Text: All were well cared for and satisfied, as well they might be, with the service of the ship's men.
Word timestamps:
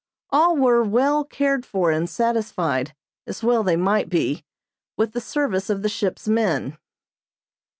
All 0.31 0.57
were 0.57 0.83
well 0.83 1.23
cared 1.23 1.63
for 1.63 1.91
and 1.91 2.09
satisfied, 2.09 2.95
as 3.27 3.43
well 3.43 3.61
they 3.61 3.77
might 3.77 4.09
be, 4.09 4.43
with 4.97 5.11
the 5.11 5.21
service 5.21 5.69
of 5.69 5.83
the 5.83 5.89
ship's 5.89 6.27
men. 6.27 6.75